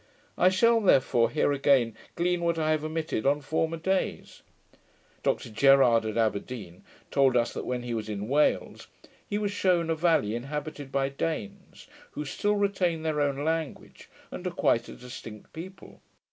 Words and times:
I 0.35 0.49
shall 0.49 0.81
therefore 0.81 1.29
here 1.29 1.51
again 1.51 1.95
glean 2.15 2.41
what 2.41 2.57
I 2.57 2.71
have 2.71 2.83
omitted 2.83 3.27
on 3.27 3.39
former 3.39 3.77
days. 3.77 4.41
Dr 5.21 5.51
Gerard, 5.51 6.05
at 6.05 6.17
Aberdeen, 6.17 6.83
told 7.11 7.37
us, 7.37 7.53
that 7.53 7.67
when 7.67 7.83
he 7.83 7.93
was 7.93 8.09
in 8.09 8.27
Wales, 8.27 8.87
he 9.29 9.37
was 9.37 9.51
shewn 9.51 9.91
a 9.91 9.95
valley 9.95 10.33
inhabited 10.33 10.91
by 10.91 11.09
Danes, 11.09 11.85
who 12.13 12.25
still 12.25 12.55
retain 12.55 13.03
their 13.03 13.21
own 13.21 13.45
language, 13.45 14.09
and 14.31 14.47
are 14.47 14.49
quite 14.49 14.89
a 14.89 14.93
distinct 14.93 15.53
people. 15.53 16.01